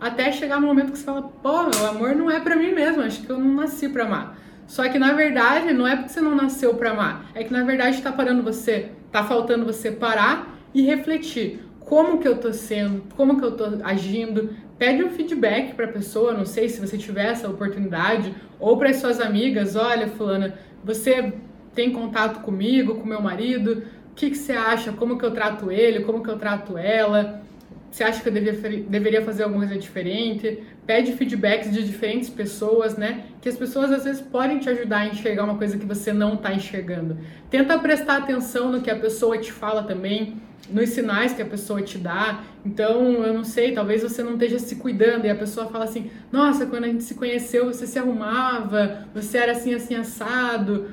até 0.00 0.32
chegar 0.32 0.60
no 0.60 0.66
momento 0.66 0.92
que 0.92 0.98
você 0.98 1.04
fala, 1.04 1.22
pô, 1.22 1.48
o 1.50 1.86
amor 1.86 2.14
não 2.14 2.30
é 2.30 2.40
para 2.40 2.56
mim 2.56 2.72
mesmo, 2.72 3.02
acho 3.02 3.22
que 3.22 3.30
eu 3.30 3.38
não 3.38 3.54
nasci 3.54 3.88
para 3.88 4.04
amar. 4.04 4.38
Só 4.66 4.88
que 4.88 4.98
na 4.98 5.12
verdade 5.12 5.72
não 5.74 5.86
é 5.86 5.96
porque 5.96 6.10
você 6.10 6.20
não 6.20 6.34
nasceu 6.34 6.74
para 6.74 6.92
amar, 6.92 7.26
é 7.34 7.44
que 7.44 7.52
na 7.52 7.64
verdade 7.64 7.96
está 7.96 8.10
parando 8.10 8.42
você, 8.42 8.90
tá 9.12 9.24
faltando 9.24 9.64
você 9.64 9.90
parar 9.90 10.56
e 10.72 10.82
refletir. 10.82 11.60
Como 11.80 12.18
que 12.18 12.28
eu 12.28 12.38
tô 12.38 12.52
sendo, 12.52 13.02
como 13.16 13.38
que 13.38 13.44
eu 13.44 13.52
tô 13.52 13.64
agindo. 13.82 14.50
Pede 14.78 15.02
um 15.02 15.10
feedback 15.10 15.74
para 15.74 15.88
pessoa, 15.88 16.32
não 16.32 16.46
sei 16.46 16.68
se 16.68 16.80
você 16.80 16.96
tiver 16.96 17.26
essa 17.26 17.48
oportunidade, 17.48 18.34
ou 18.58 18.78
para 18.78 18.90
as 18.90 18.96
suas 18.96 19.20
amigas, 19.20 19.76
olha, 19.76 20.06
fulana, 20.06 20.54
você 20.82 21.34
tem 21.74 21.90
contato 21.90 22.40
comigo, 22.40 22.94
com 22.94 23.06
meu 23.06 23.20
marido, 23.20 23.82
o 24.10 24.14
que, 24.14 24.30
que 24.30 24.38
você 24.38 24.52
acha, 24.52 24.92
como 24.92 25.18
que 25.18 25.24
eu 25.24 25.32
trato 25.32 25.70
ele, 25.70 26.04
como 26.04 26.22
que 26.22 26.30
eu 26.30 26.38
trato 26.38 26.78
ela, 26.78 27.42
você 27.90 28.04
acha 28.04 28.22
que 28.22 28.28
eu 28.28 28.32
devia, 28.32 28.52
deveria 28.52 29.22
fazer 29.22 29.42
alguma 29.42 29.66
coisa 29.66 29.78
diferente? 29.78 30.62
Pede 30.86 31.12
feedbacks 31.12 31.72
de 31.72 31.84
diferentes 31.84 32.30
pessoas, 32.30 32.96
né? 32.96 33.24
Que 33.40 33.48
as 33.48 33.56
pessoas 33.56 33.90
às 33.90 34.04
vezes 34.04 34.20
podem 34.20 34.60
te 34.60 34.70
ajudar 34.70 34.98
a 34.98 35.06
enxergar 35.08 35.44
uma 35.44 35.58
coisa 35.58 35.76
que 35.76 35.84
você 35.84 36.12
não 36.12 36.34
está 36.34 36.54
enxergando. 36.54 37.18
Tenta 37.50 37.78
prestar 37.78 38.18
atenção 38.18 38.70
no 38.70 38.80
que 38.80 38.90
a 38.90 38.96
pessoa 38.96 39.36
te 39.38 39.50
fala 39.50 39.82
também, 39.82 40.36
nos 40.68 40.90
sinais 40.90 41.32
que 41.32 41.42
a 41.42 41.46
pessoa 41.46 41.82
te 41.82 41.98
dá. 41.98 42.44
Então, 42.64 43.24
eu 43.24 43.34
não 43.34 43.42
sei, 43.42 43.72
talvez 43.72 44.04
você 44.04 44.22
não 44.22 44.34
esteja 44.34 44.60
se 44.60 44.76
cuidando 44.76 45.24
e 45.24 45.30
a 45.30 45.34
pessoa 45.34 45.66
fala 45.66 45.84
assim: 45.84 46.10
Nossa, 46.30 46.66
quando 46.66 46.84
a 46.84 46.88
gente 46.88 47.02
se 47.02 47.14
conheceu, 47.16 47.66
você 47.66 47.88
se 47.88 47.98
arrumava, 47.98 49.06
você 49.12 49.38
era 49.38 49.52
assim, 49.52 49.74
assim, 49.74 49.96
assado. 49.96 50.90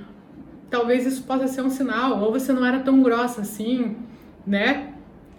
Talvez 0.67 1.05
isso 1.05 1.23
possa 1.23 1.47
ser 1.47 1.61
um 1.61 1.69
sinal, 1.69 2.19
ou 2.21 2.31
você 2.31 2.51
não 2.51 2.65
era 2.65 2.79
tão 2.79 3.03
grossa 3.03 3.41
assim, 3.41 3.95
né? 4.45 4.96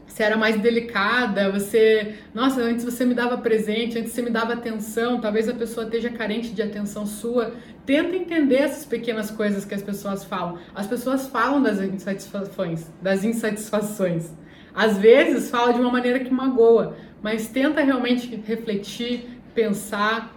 Você 0.08 0.22
era 0.22 0.36
mais 0.36 0.60
delicada, 0.60 1.52
você, 1.52 2.14
nossa, 2.34 2.60
antes 2.60 2.84
você 2.84 3.04
me 3.04 3.14
dava 3.14 3.38
presente, 3.38 3.98
antes 3.98 4.12
você 4.12 4.22
me 4.22 4.30
dava 4.30 4.54
atenção, 4.54 5.20
talvez 5.20 5.48
a 5.48 5.54
pessoa 5.54 5.84
esteja 5.84 6.10
carente 6.10 6.50
de 6.50 6.62
atenção 6.62 7.06
sua. 7.06 7.52
Tenta 7.84 8.16
entender 8.16 8.56
essas 8.56 8.84
pequenas 8.84 9.30
coisas 9.30 9.64
que 9.64 9.74
as 9.74 9.82
pessoas 9.82 10.24
falam. 10.24 10.58
As 10.74 10.86
pessoas 10.86 11.28
falam 11.28 11.62
das 11.62 11.80
insatisfações, 11.80 12.86
das 13.00 13.22
insatisfações. 13.22 14.32
Às 14.74 14.96
vezes 14.98 15.50
fala 15.50 15.72
de 15.72 15.80
uma 15.80 15.90
maneira 15.90 16.20
que 16.20 16.32
magoa, 16.32 16.96
mas 17.22 17.48
tenta 17.48 17.80
realmente 17.82 18.42
refletir, 18.46 19.28
pensar, 19.54 20.34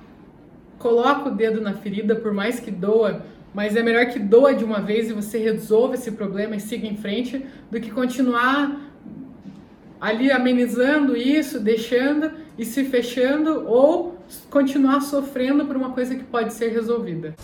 coloca 0.77 1.29
o 1.29 1.35
dedo 1.35 1.61
na 1.61 1.73
ferida, 1.73 2.15
por 2.15 2.33
mais 2.33 2.59
que 2.59 2.71
doa, 2.71 3.25
mas 3.53 3.75
é 3.75 3.83
melhor 3.83 4.07
que 4.07 4.19
doa 4.19 4.53
de 4.53 4.63
uma 4.63 4.81
vez 4.81 5.09
e 5.09 5.13
você 5.13 5.37
resolva 5.37 5.95
esse 5.95 6.11
problema 6.11 6.55
e 6.55 6.59
siga 6.59 6.87
em 6.87 6.97
frente 6.97 7.45
do 7.69 7.79
que 7.79 7.91
continuar 7.91 8.90
ali 10.01 10.31
amenizando 10.31 11.15
isso, 11.15 11.59
deixando 11.59 12.31
e 12.57 12.65
se 12.65 12.83
fechando 12.85 13.67
ou 13.67 14.17
continuar 14.49 15.01
sofrendo 15.01 15.65
por 15.65 15.77
uma 15.77 15.91
coisa 15.91 16.15
que 16.15 16.23
pode 16.23 16.53
ser 16.53 16.69
resolvida. 16.69 17.35